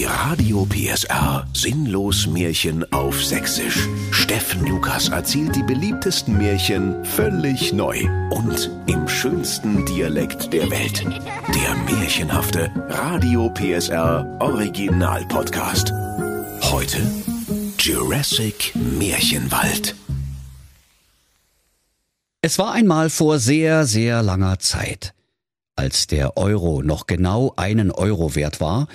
Die 0.00 0.06
Radio 0.06 0.64
PSR 0.64 1.46
Sinnlos 1.52 2.26
Märchen 2.26 2.90
auf 2.90 3.22
Sächsisch. 3.22 3.86
Steffen 4.10 4.64
Lukas 4.64 5.10
erzählt 5.10 5.54
die 5.54 5.62
beliebtesten 5.62 6.38
Märchen 6.38 7.04
völlig 7.04 7.74
neu 7.74 8.08
und 8.30 8.70
im 8.86 9.06
schönsten 9.06 9.84
Dialekt 9.84 10.54
der 10.54 10.70
Welt. 10.70 11.04
Der 11.54 11.74
märchenhafte 11.98 12.72
Radio 12.88 13.50
PSR 13.50 14.38
Original 14.40 15.26
Podcast. 15.26 15.92
Heute 16.62 16.96
Jurassic 17.78 18.72
Märchenwald. 18.74 19.94
Es 22.40 22.58
war 22.58 22.72
einmal 22.72 23.10
vor 23.10 23.38
sehr, 23.38 23.84
sehr 23.84 24.22
langer 24.22 24.58
Zeit. 24.60 25.12
Als 25.76 26.06
der 26.06 26.38
Euro 26.38 26.82
noch 26.82 27.06
genau 27.06 27.52
einen 27.56 27.90
Euro 27.90 28.34
wert 28.34 28.62
war, 28.62 28.88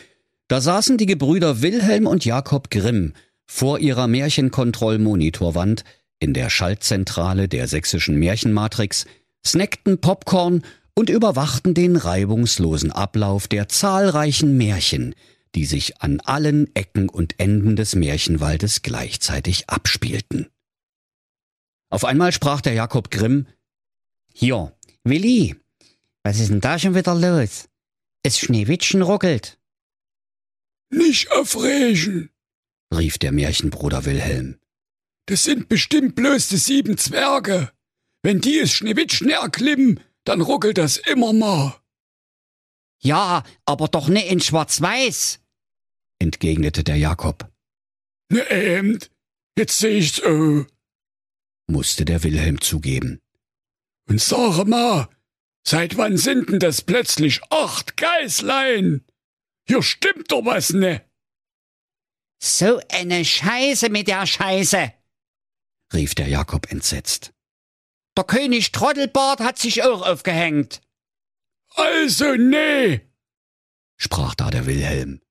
da 0.48 0.62
saßen 0.62 0.98
die 0.98 1.06
Gebrüder 1.06 1.62
Wilhelm 1.62 2.08
und 2.08 2.26
Jakob 2.26 2.70
Grimm 2.70 3.14
vor 3.46 3.80
ihrer 3.80 4.08
Märchenkontrollmonitorwand 4.08 5.84
in 6.20 6.34
der 6.34 6.50
Schaltzentrale 6.50 7.48
der 7.48 7.68
sächsischen 7.68 8.18
Märchenmatrix, 8.18 9.06
snackten 9.46 10.00
Popcorn 10.00 10.64
und 10.96 11.10
überwachten 11.10 11.74
den 11.74 11.96
reibungslosen 11.96 12.92
Ablauf 12.92 13.48
der 13.48 13.68
zahlreichen 13.68 14.58
Märchen, 14.58 15.14
die 15.56 15.66
sich 15.66 16.02
an 16.02 16.20
allen 16.22 16.74
Ecken 16.76 17.10
und 17.10 17.40
Enden 17.40 17.76
des 17.76 17.96
Märchenwaldes 17.96 18.82
gleichzeitig 18.82 19.70
abspielten. 19.70 20.48
Auf 21.90 22.06
einmal 22.06 22.32
sprach 22.32 22.62
der 22.62 22.74
Jakob 22.74 23.12
Grimm 23.12 23.48
Hier, 24.34 24.74
Willi, 25.04 25.56
was 26.24 26.40
ist 26.40 26.50
denn 26.50 26.62
da 26.62 26.80
schon 26.80 26.96
wieder 26.96 27.16
los? 27.16 27.70
Es 28.24 28.40
Schneewittchen 28.40 29.02
ruckelt. 29.02 29.58
Nicht 30.90 31.32
aufregen, 31.32 32.30
rief 32.94 33.18
der 33.18 33.32
Märchenbruder 33.32 34.06
Wilhelm. 34.06 34.60
das 35.28 35.44
sind 35.44 35.68
bestimmt 35.70 36.16
bloß 36.16 36.50
die 36.50 36.58
sieben 36.58 36.98
Zwerge. 36.98 37.72
Wenn 38.24 38.42
die 38.42 38.60
es 38.60 38.72
Schneewittchen 38.72 39.30
erklimmen, 39.30 40.00
dann 40.24 40.42
ruckelt 40.42 40.78
das 40.78 40.98
immer 40.98 41.34
mal. 41.34 41.80
Ja, 43.02 43.44
aber 43.66 43.88
doch 43.88 44.08
nicht 44.08 44.32
in 44.32 44.40
Schwarz-Weiß, 44.40 45.40
entgegnete 46.20 46.84
der 46.84 46.96
Jakob, 46.96 47.52
Ne 48.32 48.50
eben, 48.50 49.00
jetzt 49.58 49.78
seh 49.78 49.98
ich's 49.98 50.22
auch. 50.24 50.66
musste 51.68 52.06
der 52.06 52.24
Wilhelm 52.24 52.62
zugeben. 52.62 53.22
Und 54.08 54.22
sage 54.22 54.66
mal, 54.66 55.10
seit 55.68 55.98
wann 55.98 56.18
sind 56.18 56.50
denn 56.50 56.60
das 56.60 56.82
plötzlich 56.82 57.42
acht 57.52 57.98
Geißlein? 57.98 59.04
Hier 59.68 59.82
stimmt 59.82 60.32
doch 60.32 60.46
was 60.46 60.72
ne? 60.72 61.02
So 62.42 62.80
eine 62.90 63.26
Scheiße 63.26 63.90
mit 63.90 64.08
der 64.08 64.26
Scheiße. 64.26 64.94
rief 65.94 66.16
der 66.16 66.28
Jakob 66.28 66.72
entsetzt. 66.72 67.34
Der 68.18 68.24
König 68.24 68.72
Trottelbart 68.72 69.40
hat 69.40 69.58
sich 69.58 69.84
auch 69.84 70.06
aufgehängt. 70.06 70.82
Also 71.76 72.36
nee, 72.36 73.02
sprach 73.98 74.36
da 74.36 74.50
der 74.50 74.66
Wilhelm. 74.66 75.22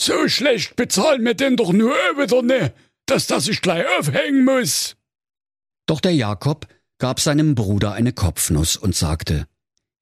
so 0.00 0.28
schlecht 0.28 0.76
bezahlen 0.76 1.24
wir 1.24 1.34
den 1.34 1.56
doch 1.56 1.72
nur 1.72 1.94
wieder 2.16 2.42
ne, 2.42 2.72
dass 3.06 3.26
das 3.26 3.44
sich 3.44 3.60
gleich 3.62 3.86
aufhängen 3.98 4.44
muss. 4.44 4.96
Doch 5.86 6.00
der 6.00 6.14
Jakob 6.14 6.66
gab 6.98 7.20
seinem 7.20 7.54
Bruder 7.54 7.92
eine 7.92 8.12
Kopfnuss 8.12 8.76
und 8.76 8.96
sagte, 8.96 9.46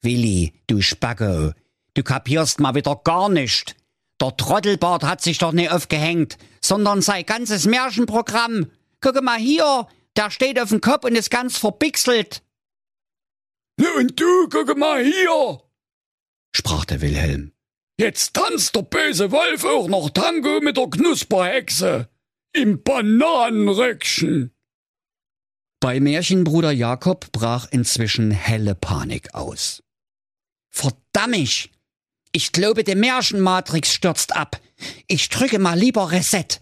Willi, 0.02 0.62
du 0.66 0.80
Spacko, 0.80 1.52
du 1.96 2.02
kapierst 2.02 2.60
mal 2.60 2.74
wieder 2.74 3.00
gar 3.02 3.28
nicht. 3.28 3.76
Der 4.20 4.36
Trottelbart 4.36 5.04
hat 5.04 5.20
sich 5.20 5.38
doch 5.38 5.52
nicht 5.52 5.70
aufgehängt, 5.70 6.38
sondern 6.62 7.02
sein 7.02 7.26
ganzes 7.26 7.66
Märchenprogramm. 7.66 8.70
Gucke 9.00 9.22
mal 9.22 9.38
hier, 9.38 9.86
der 10.16 10.30
steht 10.30 10.58
auf 10.60 10.70
dem 10.70 10.80
Kopf 10.80 11.04
und 11.04 11.16
ist 11.16 11.30
ganz 11.30 11.58
verbixelt. 11.58 12.42
Ne 13.78 13.86
und 13.98 14.18
du, 14.18 14.48
guck 14.48 14.76
mal 14.78 15.04
hier. 15.04 15.62
sprach 16.54 16.86
der 16.86 17.02
Wilhelm. 17.02 17.52
Jetzt 17.98 18.34
tanzt 18.34 18.74
der 18.74 18.82
böse 18.82 19.30
Wolf 19.30 19.64
auch 19.64 19.88
noch 19.88 20.10
Tango 20.10 20.60
mit 20.60 20.76
der 20.76 20.88
Knusperhexe. 20.88 22.08
Im 22.52 22.82
Bananenröckchen. 22.82 24.54
Bei 25.80 26.00
Märchenbruder 26.00 26.72
Jakob 26.72 27.30
brach 27.32 27.68
inzwischen 27.70 28.30
helle 28.30 28.74
Panik 28.74 29.34
aus. 29.34 29.82
Verdammt! 30.70 31.70
Ich 32.36 32.52
glaube, 32.52 32.84
die 32.84 32.94
Märchenmatrix 32.94 33.94
stürzt 33.94 34.36
ab. 34.36 34.60
Ich 35.06 35.30
drücke 35.30 35.58
mal 35.58 35.78
lieber 35.78 36.12
Reset. 36.12 36.60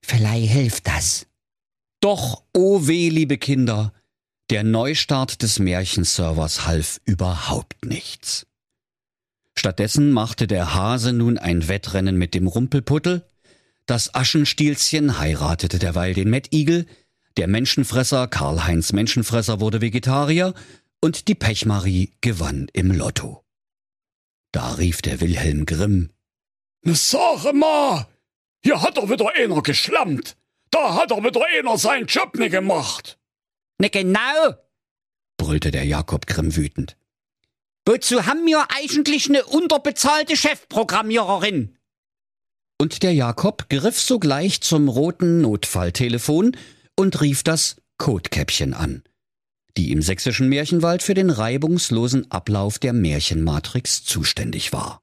Vielleicht 0.00 0.50
hilft 0.50 0.86
das. 0.86 1.26
Doch, 2.00 2.42
oh 2.54 2.86
weh, 2.86 3.10
liebe 3.10 3.36
Kinder, 3.36 3.92
der 4.48 4.64
Neustart 4.64 5.42
des 5.42 5.58
Märchenservers 5.58 6.66
half 6.66 7.02
überhaupt 7.04 7.84
nichts. 7.84 8.46
Stattdessen 9.58 10.10
machte 10.10 10.46
der 10.46 10.72
Hase 10.72 11.12
nun 11.12 11.36
ein 11.36 11.68
Wettrennen 11.68 12.16
mit 12.16 12.32
dem 12.32 12.46
Rumpelputtel, 12.46 13.28
das 13.84 14.14
Aschenstielchen 14.14 15.18
heiratete 15.18 15.78
derweil 15.78 16.14
den 16.14 16.30
Mettigel, 16.30 16.86
der 17.36 17.46
Menschenfresser 17.46 18.26
Karl-Heinz 18.26 18.94
Menschenfresser 18.94 19.60
wurde 19.60 19.82
Vegetarier 19.82 20.54
und 21.02 21.28
die 21.28 21.34
Pechmarie 21.34 22.14
gewann 22.22 22.68
im 22.72 22.90
Lotto. 22.90 23.44
Da 24.52 24.74
rief 24.74 25.02
der 25.02 25.20
Wilhelm 25.20 25.66
Grimm, 25.66 26.10
Ne 26.82 26.94
sage 26.94 27.52
mal, 27.52 28.06
hier 28.64 28.80
hat 28.80 28.96
doch 28.96 29.10
wieder 29.10 29.34
einer 29.34 29.62
geschlammt. 29.62 30.36
Da 30.70 30.94
hat 30.94 31.10
doch 31.10 31.22
wieder 31.22 31.42
einer 31.46 31.76
seinen 31.76 32.06
Job 32.06 32.36
nicht 32.36 32.52
gemacht. 32.52 33.18
Ne 33.78 33.90
genau. 33.90 34.54
brüllte 35.36 35.70
der 35.70 35.84
Jakob 35.84 36.26
Grimm 36.26 36.56
wütend. 36.56 36.96
Wozu 37.86 38.26
haben 38.26 38.46
wir 38.46 38.66
eigentlich 38.70 39.28
eine 39.28 39.44
unterbezahlte 39.44 40.36
Chefprogrammiererin? 40.36 41.76
Und 42.78 43.02
der 43.02 43.12
Jakob 43.12 43.68
griff 43.68 44.00
sogleich 44.00 44.60
zum 44.60 44.88
roten 44.88 45.40
Notfalltelefon 45.40 46.56
und 46.96 47.20
rief 47.20 47.42
das 47.42 47.76
Codekäppchen 47.98 48.74
an, 48.74 49.02
die 49.76 49.92
im 49.92 50.02
sächsischen 50.02 50.48
Märchenwald 50.48 51.02
für 51.02 51.14
den 51.14 51.30
reibungslosen 51.30 52.30
Ablauf 52.30 52.78
der 52.78 52.92
Märchenmatrix 52.92 54.04
zuständig 54.04 54.72
war. 54.72 55.02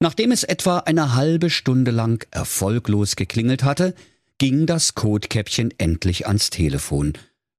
Nachdem 0.00 0.30
es 0.30 0.44
etwa 0.44 0.78
eine 0.80 1.14
halbe 1.14 1.48
Stunde 1.50 1.90
lang 1.90 2.26
erfolglos 2.30 3.16
geklingelt 3.16 3.64
hatte, 3.64 3.94
ging 4.38 4.66
das 4.66 4.94
Codekäppchen 4.94 5.72
endlich 5.78 6.26
ans 6.26 6.50
Telefon 6.50 7.14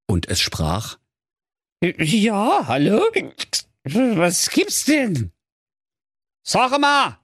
und 0.05 0.27
es 0.29 0.39
sprach 0.39 0.97
Ja, 1.81 2.67
hallo? 2.67 3.03
Was 3.83 4.49
gibt's 4.49 4.85
denn? 4.85 5.31
Sag 6.43 6.79
mal, 6.79 7.19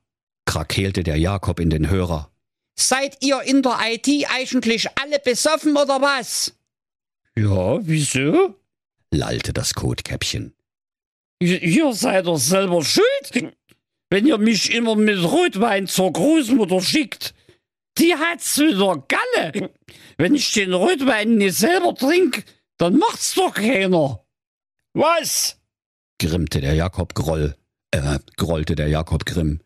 krakeelte 0.45 1.03
der 1.03 1.17
Jakob 1.17 1.59
in 1.59 1.69
den 1.69 1.89
Hörer. 1.89 2.31
seid 2.75 3.23
ihr 3.23 3.41
in 3.43 3.61
der 3.61 3.77
IT 3.83 4.07
eigentlich 4.29 4.87
alle 4.99 5.19
besoffen 5.19 5.77
oder 5.77 6.01
was? 6.01 6.53
Ja, 7.37 7.79
wieso? 7.85 8.55
lallte 9.13 9.53
das 9.53 9.73
Codekäppchen. 9.73 10.53
Ihr, 11.39 11.93
seid 11.93 12.25
doch 12.25 12.37
selber 12.37 12.83
schuld, 12.83 13.53
wenn 14.09 14.25
ihr 14.25 14.37
mich 14.37 14.73
immer 14.73 14.95
mit 14.95 15.21
Rotwein 15.23 15.87
zur 15.87 16.13
Großmutter 16.13 16.81
schickt. 16.81 17.33
Die 17.97 18.15
hat's 18.15 18.57
wieder 18.57 19.03
Galle. 19.07 19.71
Wenn 20.17 20.35
ich 20.35 20.51
den 20.53 20.73
Rotwein 20.73 21.35
nicht 21.35 21.57
selber 21.57 21.93
trink, 21.93 22.45
dann 22.77 22.97
macht's 22.97 23.35
doch 23.35 23.53
keiner. 23.53 24.25
Was? 24.93 25.59
grimmte 26.19 26.61
der 26.61 26.73
Jakob 26.73 27.13
Groll, 27.13 27.55
äh, 27.91 28.19
grollte 28.37 28.75
der 28.75 28.87
Jakob 28.87 29.25
Grimm. 29.25 29.59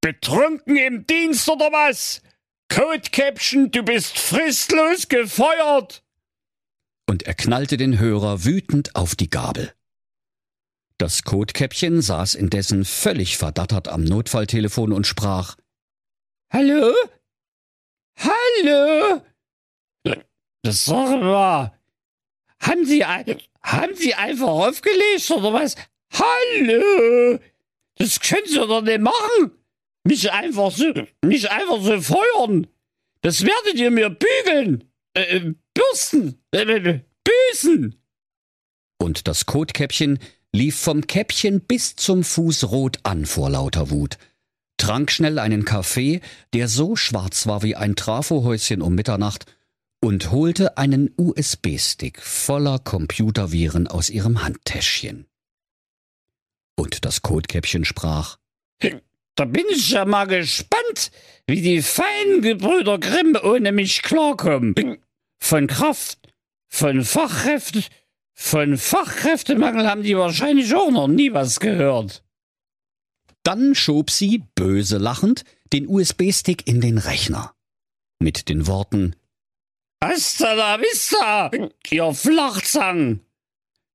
Betrunken 0.00 0.76
im 0.76 1.06
Dienst 1.06 1.48
oder 1.48 1.72
was? 1.72 2.22
Codekäppchen, 2.72 3.70
du 3.70 3.82
bist 3.82 4.18
fristlos 4.18 5.08
gefeuert. 5.08 6.04
Und 7.08 7.24
er 7.24 7.34
knallte 7.34 7.76
den 7.76 7.98
Hörer 7.98 8.44
wütend 8.44 8.94
auf 8.94 9.16
die 9.16 9.30
Gabel. 9.30 9.72
Das 10.98 11.22
Codekäppchen 11.22 12.02
saß 12.02 12.34
indessen 12.34 12.84
völlig 12.84 13.38
verdattert 13.38 13.88
am 13.88 14.04
Notfalltelefon 14.04 14.92
und 14.92 15.06
sprach 15.06 15.56
Hallo? 16.52 16.92
Hallo? 18.18 19.22
Das 20.62 20.84
sag 20.84 21.20
mal. 21.20 21.72
Haben 22.60 22.84
Sie, 22.84 23.04
haben 23.04 23.94
Sie 23.94 24.14
einfach 24.14 24.48
aufgelegt 24.48 25.30
oder 25.30 25.52
was? 25.52 25.76
Hallo? 26.12 27.38
Das 27.94 28.20
können 28.20 28.46
Sie 28.46 28.56
doch 28.56 28.82
nicht 28.82 29.00
machen. 29.00 29.52
Mich 30.04 30.30
einfach 30.32 30.72
so, 30.72 30.92
mich 31.24 31.50
einfach 31.50 31.80
so 31.80 32.00
feuern. 32.00 32.66
Das 33.20 33.42
werdet 33.42 33.74
ihr 33.74 33.90
mir 33.90 34.10
bügeln. 34.10 34.90
Äh, 35.14 35.36
äh, 35.36 35.54
bürsten. 35.78 36.40
Äh, 36.52 36.62
äh, 36.62 37.00
büßen. 37.24 38.00
Und 38.98 39.28
das 39.28 39.46
Kotkäppchen 39.46 40.18
lief 40.52 40.78
vom 40.78 41.06
Käppchen 41.06 41.60
bis 41.60 41.96
zum 41.96 42.24
Fuß 42.24 42.70
rot 42.70 42.98
an 43.04 43.26
vor 43.26 43.50
lauter 43.50 43.90
Wut. 43.90 44.18
trank 44.76 45.10
schnell 45.10 45.38
einen 45.38 45.64
Kaffee, 45.64 46.20
der 46.52 46.68
so 46.68 46.96
schwarz 46.96 47.46
war 47.46 47.62
wie 47.62 47.76
ein 47.76 47.96
Trafohäuschen 47.96 48.80
um 48.80 48.94
Mitternacht, 48.94 49.46
und 50.00 50.30
holte 50.30 50.78
einen 50.78 51.12
USB-Stick 51.16 52.22
voller 52.22 52.78
Computerviren 52.78 53.88
aus 53.88 54.10
ihrem 54.10 54.44
Handtäschchen. 54.44 55.26
Und 56.76 57.04
das 57.04 57.22
Kotkäppchen 57.22 57.84
sprach 57.84 58.38
Da 59.34 59.44
bin 59.44 59.64
ich 59.70 59.90
ja 59.90 60.04
mal 60.04 60.26
gespannt, 60.26 61.10
wie 61.46 61.60
die 61.60 61.82
feinen 61.82 62.42
Gebrüder 62.42 62.98
Grimm 62.98 63.36
ohne 63.42 63.72
mich 63.72 64.02
klarkommen. 64.02 64.74
Von 65.40 65.66
Kraft, 65.66 66.32
von 66.68 67.04
Fachkräften, 67.04 67.84
von 68.34 68.76
Fachkräftemangel 68.78 69.86
haben 69.88 70.02
die 70.02 70.16
wahrscheinlich 70.16 70.74
auch 70.74 70.90
noch 70.90 71.08
nie 71.08 71.32
was 71.32 71.60
gehört. 71.60 72.22
Dann 73.42 73.74
schob 73.74 74.10
sie, 74.10 74.44
böse 74.54 74.98
lachend, 74.98 75.44
den 75.72 75.88
USB-Stick 75.88 76.66
in 76.66 76.80
den 76.80 76.98
Rechner. 76.98 77.54
Mit 78.20 78.48
den 78.48 78.66
Worten 78.66 79.16
Hasta 80.02 80.52
la 80.52 80.80
vista, 80.80 81.50
ihr 81.90 82.14
Flachzang! 82.14 83.20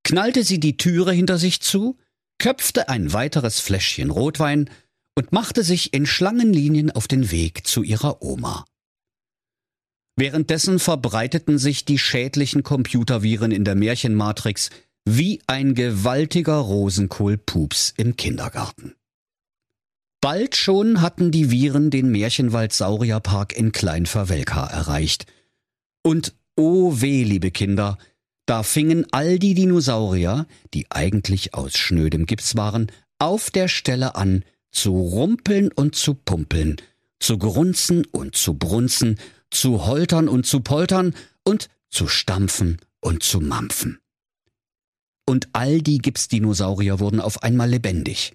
knallte 0.03 0.43
sie 0.43 0.59
die 0.59 0.75
Türe 0.75 1.13
hinter 1.13 1.37
sich 1.37 1.61
zu, 1.61 1.97
köpfte 2.39 2.89
ein 2.89 3.13
weiteres 3.13 3.61
Fläschchen 3.61 4.09
Rotwein 4.09 4.69
und 5.15 5.31
machte 5.31 5.63
sich 5.63 5.93
in 5.93 6.05
Schlangenlinien 6.05 6.91
auf 6.91 7.07
den 7.07 7.31
Weg 7.31 7.65
zu 7.65 7.83
ihrer 7.83 8.21
Oma. 8.21 8.65
Währenddessen 10.15 10.79
verbreiteten 10.79 11.57
sich 11.57 11.85
die 11.85 11.97
schädlichen 11.97 12.63
Computerviren 12.63 13.51
in 13.51 13.65
der 13.65 13.75
Märchenmatrix 13.75 14.69
wie 15.05 15.41
ein 15.47 15.73
gewaltiger 15.73 16.57
Rosenkohlpups 16.57 17.93
im 17.97 18.15
Kindergarten. 18.15 18.95
Bald 20.21 20.55
schon 20.55 21.01
hatten 21.01 21.31
die 21.31 21.51
Viren 21.51 21.89
den 21.89 22.09
Märchenwald-Saurierpark 22.11 23.57
in 23.57 23.73
Kleinverwelka 23.73 24.67
erreicht. 24.67 25.25
Und 26.01 26.33
oh 26.55 27.01
weh, 27.01 27.23
liebe 27.23 27.51
Kinder, 27.51 27.97
da 28.45 28.63
fingen 28.63 29.05
all 29.11 29.39
die 29.39 29.53
Dinosaurier, 29.53 30.47
die 30.73 30.89
eigentlich 30.89 31.53
aus 31.53 31.75
schnödem 31.77 32.25
Gips 32.25 32.55
waren, 32.55 32.89
auf 33.19 33.51
der 33.51 33.67
Stelle 33.67 34.15
an, 34.15 34.45
zu 34.71 34.97
rumpeln 34.97 35.71
und 35.73 35.95
zu 35.95 36.13
pumpeln, 36.13 36.77
zu 37.19 37.37
grunzen 37.37 38.05
und 38.05 38.35
zu 38.35 38.53
brunzen, 38.53 39.19
zu 39.53 39.85
holtern 39.85 40.27
und 40.27 40.45
zu 40.45 40.59
poltern 40.59 41.13
und 41.43 41.69
zu 41.89 42.07
stampfen 42.07 42.77
und 42.99 43.23
zu 43.23 43.39
mampfen. 43.39 43.99
Und 45.25 45.49
all 45.53 45.81
die 45.81 45.99
Gipsdinosaurier 45.99 46.99
wurden 46.99 47.21
auf 47.21 47.43
einmal 47.43 47.69
lebendig, 47.69 48.33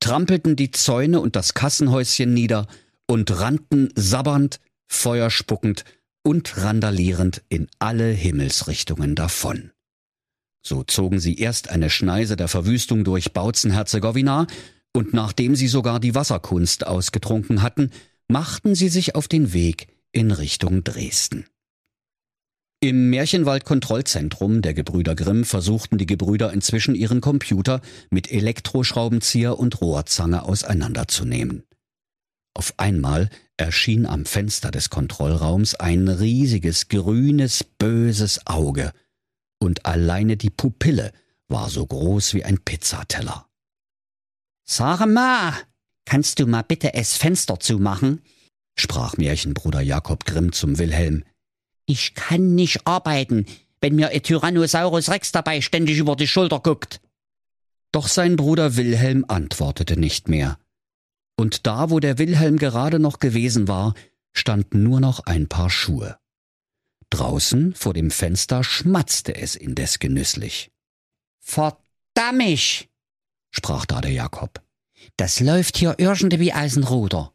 trampelten 0.00 0.54
die 0.54 0.70
Zäune 0.70 1.20
und 1.20 1.34
das 1.34 1.54
Kassenhäuschen 1.54 2.32
nieder 2.32 2.66
und 3.06 3.40
rannten 3.40 3.90
sabbernd, 3.96 4.60
feuerspuckend 4.86 5.84
und 6.22 6.58
randalierend 6.58 7.42
in 7.48 7.68
alle 7.78 8.10
Himmelsrichtungen 8.10 9.14
davon. 9.14 9.72
So 10.62 10.84
zogen 10.84 11.18
sie 11.18 11.38
erst 11.38 11.70
eine 11.70 11.90
Schneise 11.90 12.36
der 12.36 12.48
Verwüstung 12.48 13.04
durch 13.04 13.32
Bautzen-Herzegowina, 13.32 14.46
und 14.94 15.12
nachdem 15.12 15.54
sie 15.54 15.68
sogar 15.68 16.00
die 16.00 16.14
Wasserkunst 16.14 16.86
ausgetrunken 16.86 17.62
hatten, 17.62 17.90
machten 18.26 18.74
sie 18.74 18.88
sich 18.88 19.14
auf 19.14 19.28
den 19.28 19.52
Weg 19.52 19.86
in 20.12 20.30
Richtung 20.30 20.84
Dresden. 20.84 21.46
Im 22.80 23.10
Märchenwald-Kontrollzentrum 23.10 24.62
der 24.62 24.72
Gebrüder 24.72 25.16
Grimm 25.16 25.44
versuchten 25.44 25.98
die 25.98 26.06
Gebrüder 26.06 26.52
inzwischen 26.52 26.94
ihren 26.94 27.20
Computer 27.20 27.80
mit 28.10 28.30
Elektroschraubenzieher 28.30 29.58
und 29.58 29.80
Rohrzange 29.80 30.44
auseinanderzunehmen. 30.44 31.64
Auf 32.54 32.74
einmal 32.76 33.30
erschien 33.56 34.06
am 34.06 34.24
Fenster 34.24 34.70
des 34.70 34.90
Kontrollraums 34.90 35.74
ein 35.74 36.06
riesiges, 36.06 36.88
grünes, 36.88 37.64
böses 37.64 38.46
Auge, 38.46 38.92
und 39.58 39.86
alleine 39.86 40.36
die 40.36 40.50
Pupille 40.50 41.12
war 41.48 41.70
so 41.70 41.84
groß 41.84 42.34
wie 42.34 42.44
ein 42.44 42.58
Pizzateller. 42.60 43.48
Sag 44.64 45.04
mal, 45.06 45.52
kannst 46.04 46.38
du 46.38 46.46
mal 46.46 46.62
bitte 46.62 46.94
es 46.94 47.16
Fenster 47.16 47.58
zumachen? 47.58 48.22
Sprach 48.80 49.16
Märchenbruder 49.16 49.80
Jakob 49.80 50.24
Grimm 50.24 50.52
zum 50.52 50.78
Wilhelm. 50.78 51.24
Ich 51.86 52.14
kann 52.14 52.54
nicht 52.54 52.86
arbeiten, 52.86 53.46
wenn 53.80 53.96
mir 53.96 54.10
ein 54.10 54.22
Tyrannosaurus 54.22 55.10
Rex 55.10 55.32
dabei 55.32 55.60
ständig 55.60 55.98
über 55.98 56.16
die 56.16 56.26
Schulter 56.26 56.60
guckt. 56.60 57.00
Doch 57.92 58.08
sein 58.08 58.36
Bruder 58.36 58.76
Wilhelm 58.76 59.24
antwortete 59.28 59.98
nicht 59.98 60.28
mehr. 60.28 60.58
Und 61.36 61.66
da, 61.66 61.90
wo 61.90 62.00
der 62.00 62.18
Wilhelm 62.18 62.58
gerade 62.58 62.98
noch 62.98 63.18
gewesen 63.18 63.68
war, 63.68 63.94
standen 64.32 64.82
nur 64.82 65.00
noch 65.00 65.20
ein 65.20 65.48
paar 65.48 65.70
Schuhe. 65.70 66.18
Draußen 67.10 67.74
vor 67.74 67.94
dem 67.94 68.10
Fenster 68.10 68.62
schmatzte 68.62 69.34
es 69.34 69.56
indes 69.56 69.98
genüsslich. 69.98 70.70
Verdammt, 71.40 72.88
sprach 73.50 73.86
da 73.86 74.00
der 74.00 74.12
Jakob. 74.12 74.62
das 75.16 75.40
läuft 75.40 75.78
hier 75.78 75.94
irgendwie 75.98 76.52
aus 76.52 76.74
dem 76.74 76.84
Ruder. 76.84 77.32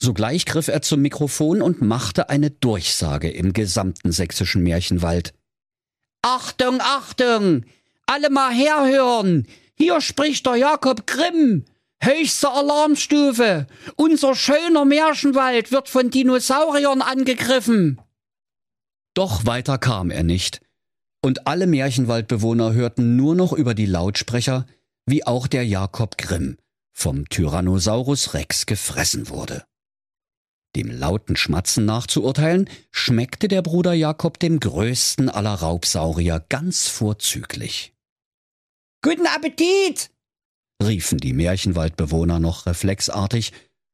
Sogleich 0.00 0.44
griff 0.44 0.68
er 0.68 0.82
zum 0.82 1.00
Mikrofon 1.00 1.62
und 1.62 1.82
machte 1.82 2.28
eine 2.28 2.50
Durchsage 2.50 3.30
im 3.30 3.52
gesamten 3.52 4.12
sächsischen 4.12 4.62
Märchenwald. 4.62 5.34
Achtung, 6.22 6.80
Achtung! 6.80 7.64
Alle 8.06 8.30
mal 8.30 8.52
herhören! 8.52 9.46
Hier 9.74 10.00
spricht 10.00 10.46
der 10.46 10.56
Jakob 10.56 11.06
Grimm! 11.06 11.64
Höchste 12.00 12.50
Alarmstufe! 12.50 13.66
Unser 13.96 14.34
schöner 14.34 14.84
Märchenwald 14.84 15.72
wird 15.72 15.88
von 15.88 16.10
Dinosauriern 16.10 17.02
angegriffen! 17.02 18.00
Doch 19.14 19.46
weiter 19.46 19.78
kam 19.78 20.10
er 20.10 20.22
nicht, 20.22 20.60
und 21.22 21.46
alle 21.46 21.66
Märchenwaldbewohner 21.66 22.74
hörten 22.74 23.16
nur 23.16 23.34
noch 23.34 23.52
über 23.52 23.74
die 23.74 23.86
Lautsprecher, 23.86 24.66
wie 25.06 25.26
auch 25.26 25.46
der 25.46 25.66
Jakob 25.66 26.18
Grimm 26.18 26.58
vom 26.92 27.28
Tyrannosaurus 27.28 28.34
Rex 28.34 28.66
gefressen 28.66 29.28
wurde. 29.28 29.64
Dem 30.76 30.90
lauten 30.90 31.36
Schmatzen 31.36 31.86
nachzuurteilen, 31.86 32.68
schmeckte 32.90 33.48
der 33.48 33.62
Bruder 33.62 33.94
Jakob 33.94 34.38
dem 34.38 34.60
größten 34.60 35.30
aller 35.30 35.54
Raubsaurier 35.54 36.44
ganz 36.50 36.88
vorzüglich. 36.88 37.94
Guten 39.02 39.26
Appetit! 39.26 40.10
riefen 40.82 41.16
die 41.16 41.32
Märchenwaldbewohner 41.32 42.40
noch 42.40 42.66
reflexartig, 42.66 43.52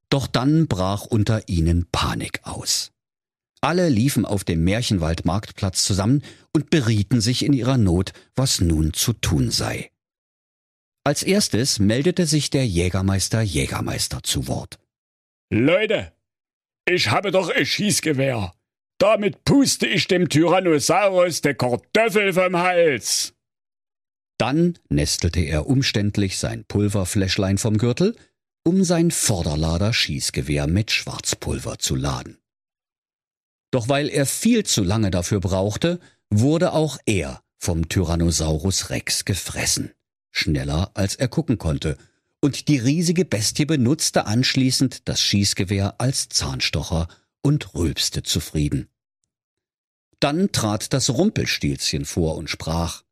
doch 0.08 0.26
dann 0.26 0.66
brach 0.66 1.06
unter 1.06 1.48
ihnen 1.48 1.86
Panik 1.92 2.40
aus. 2.42 2.90
Alle 3.60 3.88
liefen 3.88 4.26
auf 4.26 4.42
dem 4.42 4.64
Märchenwaldmarktplatz 4.64 5.84
zusammen 5.84 6.24
und 6.52 6.70
berieten 6.70 7.20
sich 7.20 7.44
in 7.44 7.52
ihrer 7.52 7.78
Not, 7.78 8.12
was 8.34 8.60
nun 8.60 8.92
zu 8.92 9.12
tun 9.12 9.52
sei. 9.52 9.92
Als 11.04 11.22
erstes 11.22 11.78
meldete 11.78 12.26
sich 12.26 12.50
der 12.50 12.66
Jägermeister 12.66 13.40
Jägermeister 13.40 14.24
zu 14.24 14.48
Wort. 14.48 14.80
Leute, 15.50 16.12
ich 16.86 17.10
habe 17.10 17.30
doch 17.30 17.48
ein 17.48 17.66
Schießgewehr. 17.66 18.54
Damit 18.98 19.44
puste 19.44 19.86
ich 19.86 20.06
dem 20.06 20.28
Tyrannosaurus 20.28 21.40
de 21.40 21.54
Kartoffel 21.54 22.32
vom 22.32 22.56
Hals. 22.56 23.34
Dann 24.38 24.78
nestelte 24.88 25.40
er 25.40 25.66
umständlich 25.66 26.38
sein 26.38 26.64
Pulverfläschlein 26.64 27.58
vom 27.58 27.78
Gürtel, 27.78 28.16
um 28.64 28.84
sein 28.84 29.10
Vorderlader 29.10 29.92
Schießgewehr 29.92 30.66
mit 30.66 30.90
Schwarzpulver 30.90 31.78
zu 31.78 31.96
laden. 31.96 32.38
Doch 33.72 33.88
weil 33.88 34.08
er 34.08 34.26
viel 34.26 34.64
zu 34.64 34.84
lange 34.84 35.10
dafür 35.10 35.40
brauchte, 35.40 35.98
wurde 36.30 36.72
auch 36.72 36.98
er 37.06 37.42
vom 37.58 37.88
Tyrannosaurus 37.88 38.90
Rex 38.90 39.24
gefressen, 39.24 39.92
schneller 40.30 40.90
als 40.94 41.14
er 41.16 41.28
gucken 41.28 41.58
konnte, 41.58 41.96
und 42.42 42.68
die 42.68 42.78
riesige 42.78 43.24
Bestie 43.24 43.64
benutzte 43.64 44.26
anschließend 44.26 45.08
das 45.08 45.20
Schießgewehr 45.20 45.94
als 45.98 46.28
Zahnstocher 46.28 47.08
und 47.40 47.74
rülpste 47.74 48.22
zufrieden. 48.22 48.88
Dann 50.20 50.52
trat 50.52 50.92
das 50.92 51.10
Rumpelstilzchen 51.10 52.04
vor 52.04 52.36
und 52.36 52.50
sprach 52.50 53.02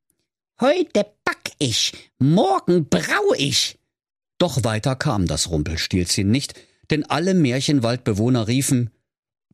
Heute 0.60 1.06
back 1.24 1.52
ich, 1.58 1.92
morgen 2.18 2.88
brau 2.88 3.34
ich. 3.36 3.78
Doch 4.38 4.64
weiter 4.64 4.94
kam 4.96 5.26
das 5.26 5.48
Rumpelstilzchen 5.48 6.30
nicht, 6.30 6.54
denn 6.90 7.04
alle 7.04 7.34
Märchenwaldbewohner 7.34 8.48
riefen 8.48 8.90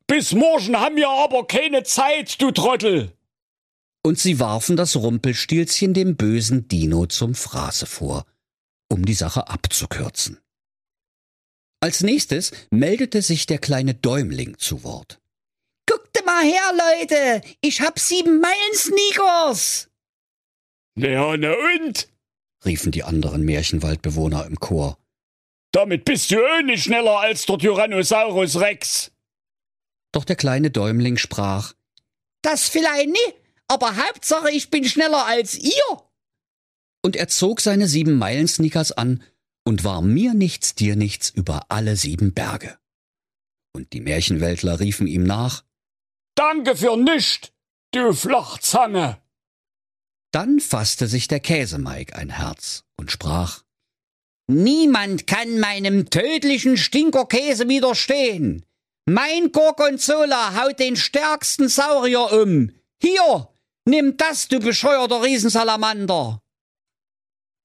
Bis 0.07 0.33
morgen 0.33 0.75
haben 0.77 0.95
wir 0.95 1.09
aber 1.09 1.45
keine 1.47 1.83
Zeit, 1.83 2.41
du 2.41 2.51
Trottel. 2.51 3.13
und 4.03 4.17
sie 4.17 4.39
warfen 4.39 4.75
das 4.75 4.95
Rumpelstilzchen 4.95 5.93
dem 5.93 6.15
bösen 6.15 6.67
Dino 6.67 7.05
zum 7.05 7.35
Fraße 7.35 7.85
vor, 7.85 8.25
um 8.89 9.05
die 9.05 9.13
Sache 9.13 9.47
abzukürzen. 9.47 10.39
Als 11.79 12.01
nächstes 12.01 12.51
meldete 12.71 13.21
sich 13.21 13.45
der 13.45 13.59
kleine 13.59 13.93
Däumling 13.93 14.57
zu 14.57 14.83
Wort. 14.83 15.19
Guckt 15.89 16.25
mal 16.25 16.43
her, 16.43 16.73
Leute! 16.73 17.41
Ich 17.61 17.81
hab 17.81 17.99
sieben 17.99 18.39
Meilen 18.41 18.73
Sneakers! 18.73 19.89
Ja, 20.97 21.37
na 21.37 21.53
und? 21.53 22.09
riefen 22.65 22.91
die 22.91 23.03
anderen 23.03 23.43
Märchenwaldbewohner 23.43 24.45
im 24.45 24.59
Chor. 24.59 24.97
Damit 25.71 26.05
bist 26.05 26.31
du 26.31 26.43
auch 26.43 26.61
nicht 26.63 26.83
schneller 26.83 27.19
als 27.19 27.45
der 27.45 27.59
Tyrannosaurus 27.59 28.59
Rex. 28.59 29.11
Doch 30.11 30.25
der 30.25 30.35
kleine 30.35 30.71
Däumling 30.71 31.17
sprach, 31.17 31.73
Das 32.41 32.67
vielleicht 32.67 33.09
nie, 33.09 33.33
aber 33.67 33.95
Hauptsache 33.97 34.49
ich 34.51 34.69
bin 34.71 34.85
schneller 34.85 35.25
als 35.25 35.55
ihr. 35.55 36.06
Und 37.07 37.15
er 37.15 37.29
zog 37.29 37.61
seine 37.61 37.87
sieben 37.87 38.17
Meilen-Sneakers 38.17 38.91
an 38.91 39.23
und 39.63 39.85
war 39.85 40.01
mir 40.01 40.33
nichts, 40.33 40.75
dir 40.75 40.97
nichts 40.97 41.29
über 41.29 41.67
alle 41.69 41.95
sieben 41.95 42.33
Berge. 42.33 42.77
Und 43.73 43.93
die 43.93 44.01
Märchenweltler 44.01 44.81
riefen 44.81 45.07
ihm 45.07 45.23
nach, 45.23 45.63
Danke 46.35 46.75
für 46.75 46.97
nischt, 46.97 47.53
du 47.93 48.11
Flachzange. 48.11 49.21
dann 50.31 50.59
fasste 50.59 51.07
sich 51.07 51.29
der 51.29 51.39
Käsemeig 51.39 52.13
ein 52.17 52.29
Herz 52.29 52.83
und 52.97 53.09
sprach, 53.09 53.63
Niemand 54.47 55.25
kann 55.27 55.61
meinem 55.61 56.09
tödlichen 56.09 56.75
Stinkerkäse 56.75 57.69
widerstehen. 57.69 58.65
Mein 59.05 59.53
Gorgonzola 59.53 60.61
haut 60.61 60.77
den 60.79 60.97
stärksten 60.97 61.69
Saurier 61.69 62.33
um. 62.33 62.71
Hier, 63.01 63.47
nimm 63.85 64.17
das, 64.17 64.49
du 64.49 64.59
bescheuerter 64.59 65.23
Riesensalamander. 65.23 66.41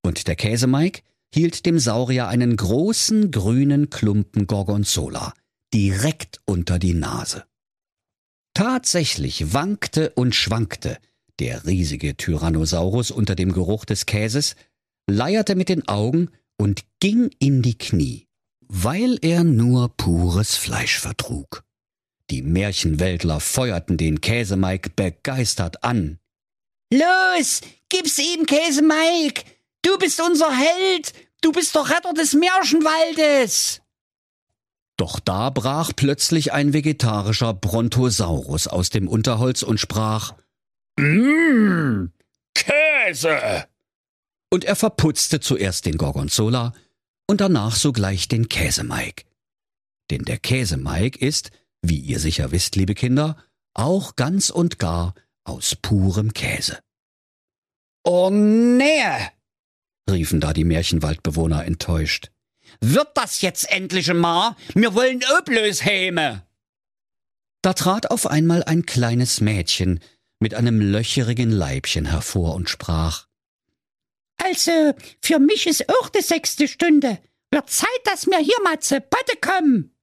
Und 0.03 0.27
der 0.29 0.37
Käsemeig 0.37 1.03
hielt 1.33 1.65
dem 1.65 1.79
Saurier 1.79 2.29
einen 2.29 2.57
großen 2.57 3.31
grünen 3.31 3.91
Klumpen 3.91 4.47
Gorgonzola 4.47 5.35
direkt 5.73 6.41
unter 6.45 6.79
die 6.79 6.95
Nase. 6.95 7.45
Tatsächlich 8.55 9.55
wankte 9.55 10.11
und 10.11 10.35
schwankte 10.35 10.99
der 11.39 11.67
riesige 11.67 12.17
Tyrannosaurus 12.17 13.11
unter 13.11 13.35
dem 13.35 13.53
Geruch 13.53 13.85
des 13.85 14.07
Käses, 14.07 14.55
leierte 15.09 15.55
mit 15.55 15.69
den 15.69 15.89
Augen 15.89 16.31
und 16.57 16.85
ging 17.01 17.31
in 17.39 17.63
die 17.63 17.77
Knie, 17.77 18.29
weil 18.61 19.19
er 19.23 19.43
nur 19.43 19.89
pures 19.97 20.55
Fleisch 20.55 20.99
vertrug. 20.99 21.65
Die 22.31 22.43
Märchenweltler 22.43 23.41
feuerten 23.41 23.97
den 23.97 24.21
Käsemeig 24.21 24.95
begeistert 24.95 25.83
an. 25.83 26.19
Los, 26.93 27.63
gib's 27.89 28.19
ihm, 28.19 28.47
Käse 28.47 28.83
Mike. 28.83 29.43
Du 29.83 29.99
bist 29.99 30.21
unser 30.21 30.51
Held. 30.57 31.13
Du 31.41 31.53
bist 31.53 31.75
der 31.75 31.89
Retter 31.91 32.13
des 32.15 32.35
Märchenwaldes. 32.35 33.81
Doch 34.97 35.19
da 35.19 35.51
brach 35.51 35.93
plötzlich 35.97 36.53
ein 36.53 36.73
vegetarischer 36.73 37.55
Brontosaurus 37.55 38.69
aus 38.69 38.91
dem 38.91 39.09
Unterholz 39.09 39.63
und 39.63 39.79
sprach, 39.79 40.35
Mmh, 40.99 42.11
Käse. 42.55 43.67
und 44.51 44.65
er 44.65 44.77
verputzte 44.77 45.41
zuerst 45.41 45.87
den 45.87 45.97
Gorgonzola 45.97 46.75
und 47.27 47.41
danach 47.41 47.75
sogleich 47.75 48.29
den 48.29 48.49
Käsemeig. 48.49 49.25
Denn 50.11 50.23
der 50.25 50.39
Käsemeig 50.39 51.17
ist, 51.17 51.51
wie 51.81 51.99
ihr 51.99 52.21
sicher 52.21 52.53
wisst, 52.53 52.77
liebe 52.77 52.95
Kinder, 52.95 53.37
auch 53.75 54.15
ganz 54.15 54.51
und 54.51 54.79
gar 54.79 55.15
aus 55.45 55.75
purem 55.75 56.35
Käse. 56.35 56.79
Oh 58.05 58.29
nee. 58.31 59.03
Riefen 60.11 60.41
da 60.41 60.53
die 60.53 60.65
Märchenwaldbewohner 60.65 61.65
enttäuscht. 61.65 62.31
Wird 62.81 63.11
das 63.15 63.41
jetzt 63.43 63.71
endlich 63.71 64.13
mal? 64.13 64.57
Wir 64.75 64.95
wollen 64.95 65.21
Öblös 65.39 65.85
häme. 65.85 66.47
Da 67.63 67.75
trat 67.75 68.11
auf 68.11 68.27
einmal 68.27 68.65
ein 68.65 68.87
kleines 68.87 69.41
Mädchen 69.41 70.01
mit 70.41 70.55
einem 70.55 70.81
löcherigen 70.81 71.51
Leibchen 71.51 72.07
hervor 72.07 72.55
und 72.55 72.69
sprach, 72.69 73.29
Also, 74.43 74.95
für 75.21 75.39
mich 75.39 75.67
ist 75.67 75.89
auch 75.89 76.09
die 76.09 76.23
sechste 76.23 76.67
Stunde. 76.67 77.19
Wird 77.53 77.71
Zeit, 77.71 77.89
dass 78.05 78.27
wir 78.27 78.39
hier 78.39 78.61
mal 78.65 78.81
zu 78.81 79.01
Potte 79.01 79.37
kommen. 79.41 79.95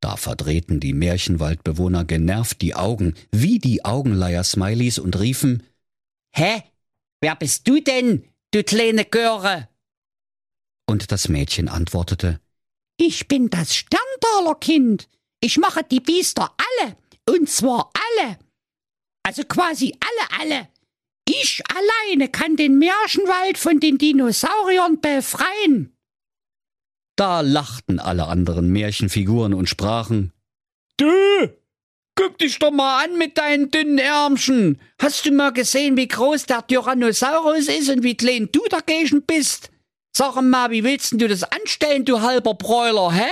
Da 0.00 0.16
verdrehten 0.16 0.78
die 0.78 0.92
Märchenwaldbewohner 0.92 2.04
genervt 2.04 2.62
die 2.62 2.76
Augen 2.76 3.14
wie 3.32 3.58
die 3.58 3.84
Augenleier-Smileys 3.84 4.98
und 5.00 5.18
riefen, 5.18 5.64
Hä? 6.30 6.62
Wer 7.20 7.34
bist 7.34 7.66
du 7.66 7.80
denn, 7.80 8.24
du 8.52 8.62
kleine 8.64 9.04
Göre? 9.04 9.68
und 10.88 11.12
das 11.12 11.28
Mädchen 11.28 11.68
antwortete, 11.68 12.40
Ich 12.96 13.28
bin 13.28 13.50
das 13.50 13.74
Sterntalerkind. 13.76 15.08
Ich 15.40 15.58
mache 15.58 15.84
die 15.84 16.00
Biester 16.00 16.54
alle. 16.56 16.96
Und 17.28 17.48
zwar 17.50 17.92
alle. 17.94 18.38
Also 19.22 19.44
quasi 19.44 19.94
alle, 20.00 20.40
alle. 20.40 20.68
Ich 21.28 21.62
alleine 21.68 22.30
kann 22.30 22.56
den 22.56 22.78
Märchenwald 22.78 23.58
von 23.58 23.80
den 23.80 23.98
Dinosauriern 23.98 24.98
befreien. 25.02 25.94
Da 27.16 27.42
lachten 27.42 27.98
alle 27.98 28.26
anderen 28.26 28.70
Märchenfiguren 28.70 29.52
und 29.52 29.68
sprachen, 29.68 30.32
Du, 30.96 31.06
Guck 32.18 32.36
dich 32.38 32.58
doch 32.58 32.72
mal 32.72 33.04
an 33.04 33.16
mit 33.16 33.38
deinen 33.38 33.70
dünnen 33.70 33.98
Ärmchen. 33.98 34.80
Hast 35.00 35.24
du 35.24 35.30
mal 35.30 35.52
gesehen, 35.52 35.96
wie 35.96 36.08
groß 36.08 36.46
der 36.46 36.66
Tyrannosaurus 36.66 37.68
ist 37.68 37.90
und 37.90 38.02
wie 38.02 38.16
klein 38.16 38.48
du 38.50 38.60
dagegen 38.68 39.22
bist? 39.22 39.70
Sag 40.16 40.34
mal, 40.42 40.72
wie 40.72 40.82
willst 40.82 41.12
denn 41.12 41.20
du 41.20 41.28
das 41.28 41.44
anstellen, 41.44 42.04
du 42.04 42.20
halber 42.20 42.54
Bräuler, 42.54 43.12
hä? 43.12 43.30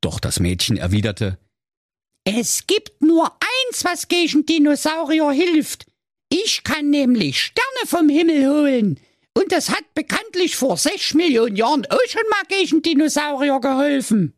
doch 0.00 0.18
das 0.18 0.40
Mädchen 0.40 0.78
erwiderte, 0.78 1.38
Es 2.24 2.66
gibt 2.66 3.00
nur 3.00 3.30
eins, 3.68 3.84
was 3.84 4.08
gegen 4.08 4.46
Dinosaurier 4.46 5.30
hilft. 5.30 5.86
Ich 6.28 6.64
kann 6.64 6.90
nämlich 6.90 7.40
Sterne 7.40 7.86
vom 7.86 8.08
Himmel 8.08 8.48
holen. 8.48 9.00
Und 9.34 9.52
das 9.52 9.70
hat 9.70 9.94
bekanntlich 9.94 10.56
vor 10.56 10.76
sechs 10.76 11.14
Millionen 11.14 11.54
Jahren 11.54 11.86
auch 11.86 12.08
schon 12.08 12.28
mal 12.30 12.42
gegen 12.48 12.82
Dinosaurier 12.82 13.60
geholfen. 13.60 14.34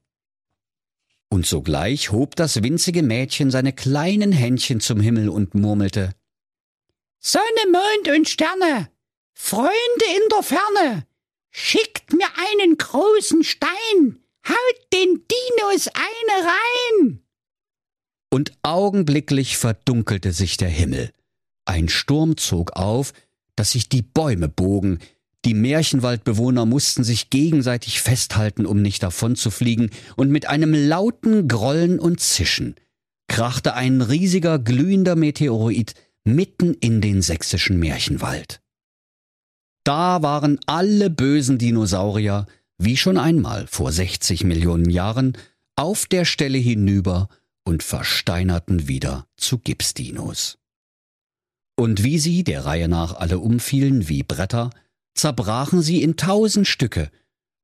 Und 1.34 1.46
sogleich 1.46 2.12
hob 2.12 2.36
das 2.36 2.62
winzige 2.62 3.02
Mädchen 3.02 3.50
seine 3.50 3.72
kleinen 3.72 4.30
Händchen 4.30 4.78
zum 4.78 5.00
Himmel 5.00 5.28
und 5.28 5.54
murmelte, 5.54 6.12
Sonne, 7.18 7.64
Mond 7.72 8.16
und 8.16 8.28
Sterne, 8.28 8.88
Freunde 9.32 10.06
in 10.16 10.28
der 10.30 10.42
Ferne, 10.44 11.06
schickt 11.50 12.12
mir 12.12 12.28
einen 12.52 12.78
großen 12.78 13.42
Stein, 13.42 14.20
haut 14.46 14.92
den 14.92 15.24
Dinos 15.26 15.88
eine 15.88 16.46
rein. 16.46 17.20
und 18.30 18.52
augenblicklich 18.62 19.56
verdunkelte 19.56 20.32
sich 20.32 20.56
der 20.56 20.68
Himmel. 20.68 21.10
Ein 21.64 21.88
Sturm 21.88 22.36
zog 22.36 22.76
auf, 22.76 23.12
dass 23.56 23.72
sich 23.72 23.88
die 23.88 24.02
Bäume 24.02 24.48
bogen, 24.48 25.00
die 25.44 25.54
Märchenwaldbewohner 25.54 26.66
mussten 26.66 27.04
sich 27.04 27.30
gegenseitig 27.30 28.00
festhalten, 28.00 28.66
um 28.66 28.80
nicht 28.80 29.02
davonzufliegen, 29.02 29.90
und 30.16 30.30
mit 30.30 30.48
einem 30.48 30.72
lauten 30.72 31.48
Grollen 31.48 31.98
und 31.98 32.20
Zischen 32.20 32.76
krachte 33.28 33.74
ein 33.74 34.00
riesiger 34.00 34.58
glühender 34.58 35.16
Meteoroid 35.16 35.94
mitten 36.24 36.74
in 36.74 37.00
den 37.00 37.22
sächsischen 37.22 37.78
Märchenwald. 37.78 38.60
Da 39.84 40.22
waren 40.22 40.58
alle 40.66 41.10
bösen 41.10 41.58
Dinosaurier, 41.58 42.46
wie 42.78 42.96
schon 42.96 43.18
einmal 43.18 43.66
vor 43.66 43.92
60 43.92 44.44
Millionen 44.44 44.88
Jahren, 44.88 45.36
auf 45.76 46.06
der 46.06 46.24
Stelle 46.24 46.58
hinüber 46.58 47.28
und 47.64 47.82
versteinerten 47.82 48.88
wieder 48.88 49.26
zu 49.36 49.58
Gipsdinos. 49.58 50.58
Und 51.76 52.04
wie 52.04 52.18
sie 52.18 52.44
der 52.44 52.64
Reihe 52.64 52.88
nach 52.88 53.14
alle 53.14 53.38
umfielen 53.38 54.08
wie 54.08 54.22
Bretter, 54.22 54.70
zerbrachen 55.14 55.82
sie 55.82 56.02
in 56.02 56.16
tausend 56.16 56.66
Stücke, 56.66 57.10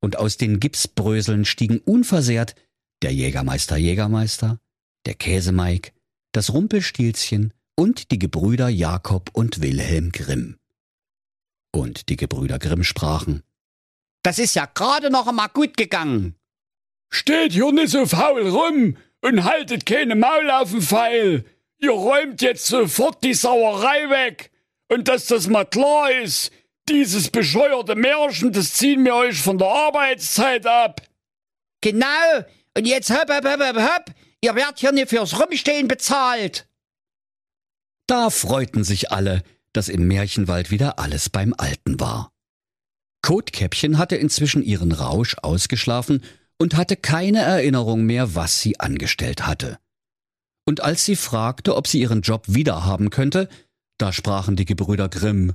und 0.01 0.17
aus 0.17 0.37
den 0.37 0.61
Gipsbröseln 0.61 1.45
stiegen 1.45 1.79
unversehrt 1.79 2.55
der 3.03 3.13
Jägermeister 3.13 3.77
Jägermeister, 3.77 4.59
der 5.07 5.15
Käsemeig, 5.15 5.93
das 6.33 6.53
Rumpelstilzchen 6.53 7.53
und 7.77 8.11
die 8.11 8.19
Gebrüder 8.19 8.69
Jakob 8.69 9.31
und 9.33 9.63
Wilhelm 9.63 10.13
Grimm. 10.13 10.57
Und 11.73 12.09
die 12.09 12.17
Gebrüder 12.17 12.59
Grimm 12.59 12.85
sprachen, 12.85 13.43
Das 14.23 14.39
ist 14.39 14.55
ja 14.55 14.67
gerade 14.67 15.11
noch 15.11 15.27
einmal 15.27 15.49
gut 15.49 15.77
gegangen. 15.77 16.35
steht 17.09 17.53
hier 17.53 17.73
nicht 17.73 17.91
so 17.91 18.07
faul 18.07 18.49
rum 18.49 18.97
und 19.23 19.45
haltet 19.45 19.87
keine 19.87 20.15
Maul 20.15 20.51
auf 20.51 20.71
den 20.71 20.83
Pfeil. 20.83 21.45
Ihr 21.79 21.93
räumt 21.93 22.43
jetzt 22.43 22.67
sofort 22.67 23.25
die 23.25 23.35
Sauerei 23.35 24.11
weg. 24.11 24.51
Und 24.89 25.09
dass 25.09 25.27
das 25.27 25.47
mal 25.47 25.65
klar 25.65 26.13
ist, 26.13 26.53
dieses 26.89 27.31
bescheuerte 27.31 27.95
Märchen, 27.95 28.53
das 28.53 28.73
ziehen 28.75 29.05
wir 29.05 29.15
euch 29.15 29.41
von 29.41 29.59
der 29.59 29.69
Arbeitszeit 29.69 30.67
ab. 30.67 31.03
Genau. 31.81 32.07
Und 32.77 32.87
jetzt 32.87 33.11
hopp, 33.11 33.29
hopp, 33.29 33.45
hopp, 33.45 33.61
hopp, 33.61 33.77
hopp. 33.77 34.15
Ihr 34.43 34.55
werdet 34.55 34.79
hier 34.79 34.93
nicht 34.93 35.11
fürs 35.11 35.39
Rumstehen 35.39 35.89
bezahlt. 35.89 36.67
Da 38.07 38.31
freuten 38.31 38.85
sich 38.85 39.13
alle, 39.13 39.43
dass 39.73 39.89
im 39.89 40.09
Märchenwald 40.09 40.71
wieder 40.71 40.99
alles 40.99 41.29
beim 41.29 41.55
Alten 41.57 42.01
war. 42.01 42.33
Kotkäppchen 43.23 43.99
hatte 43.99 44.17
inzwischen 44.17 44.63
ihren 44.63 44.93
Rausch 44.93 45.37
ausgeschlafen 45.43 46.23
und 46.59 46.77
hatte 46.77 46.97
keine 46.97 47.41
Erinnerung 47.41 48.05
mehr, 48.05 48.35
was 48.35 48.61
sie 48.61 48.81
angestellt 48.81 49.47
hatte. 49.47 49.79
Und 50.67 50.83
als 50.83 51.05
sie 51.05 51.17
fragte, 51.17 51.77
ob 51.77 51.87
sie 51.87 52.01
ihren 52.01 52.23
Job 52.23 52.45
wiederhaben 52.47 53.11
könnte, 53.11 53.49
da 53.99 54.13
sprachen 54.13 54.57
die 54.57 54.65
Gebrüder 54.65 55.09
Grimm. 55.09 55.55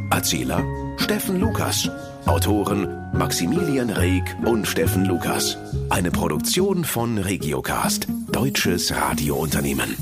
Erzähler 0.11 0.63
Steffen 0.97 1.39
Lukas. 1.39 1.89
Autoren 2.25 2.87
Maximilian 3.13 3.89
Reg 3.89 4.23
und 4.45 4.67
Steffen 4.67 5.05
Lukas. 5.05 5.57
Eine 5.89 6.11
Produktion 6.11 6.83
von 6.83 7.17
Regiocast, 7.17 8.07
deutsches 8.31 8.93
Radiounternehmen. 8.93 9.95